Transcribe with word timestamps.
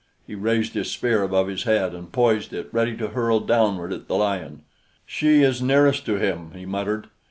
He 0.25 0.33
raised 0.33 0.73
his 0.73 0.89
spear 0.89 1.21
above 1.21 1.45
his 1.47 1.61
head 1.65 1.93
and 1.93 2.11
poised 2.11 2.53
it 2.53 2.69
ready 2.71 2.97
to 2.97 3.09
hurl 3.09 3.39
downward 3.39 3.93
at 3.93 4.07
the 4.07 4.15
lion. 4.15 4.63
"She 5.05 5.43
is 5.43 5.61
nearest 5.61 6.07
to 6.07 6.15
him," 6.15 6.53
he 6.55 6.65
muttered. 6.65 7.05